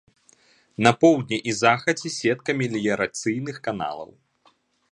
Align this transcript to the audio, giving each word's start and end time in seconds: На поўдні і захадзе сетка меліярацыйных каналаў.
На 0.85 0.91
поўдні 1.01 1.37
і 1.51 1.53
захадзе 1.63 2.11
сетка 2.15 2.51
меліярацыйных 2.61 3.55
каналаў. 3.69 4.11